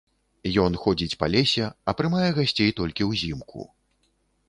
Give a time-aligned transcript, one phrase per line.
[0.63, 3.73] Ён ходзіць па лесе, а прымае гасцей толькі ўзімку.